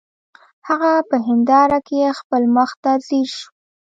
هغه 0.67 0.91
په 1.09 1.15
هنداره 1.27 1.79
کې 1.87 2.15
خپل 2.19 2.41
مخ 2.55 2.71
ته 2.83 2.91
ځیر 3.05 3.27
شو 3.37 3.47